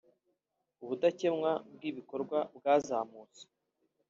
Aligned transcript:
ubudakemwa 0.83 1.51
bw’ibikorwa 1.73 2.39
bwazamutse 2.57 3.41